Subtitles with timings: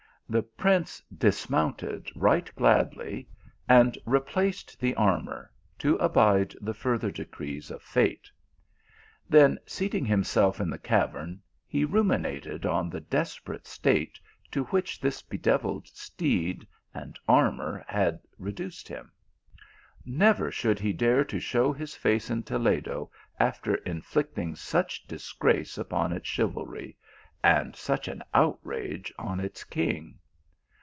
[0.31, 3.27] The prince dismounted right gladly,
[3.67, 8.31] and replaced the armour, to abide the further de crees of fate.
[9.27, 15.21] Then seating himself in the cavern, he ruminated on the desperate state to which this
[15.21, 19.11] bedeviled steed and armour had reduced him.
[20.05, 25.77] Never should he dare to show his face at Toledo, after in flicting such disgrace
[25.77, 26.95] upon its chivalry,
[27.43, 30.17] and such an outrage on its king.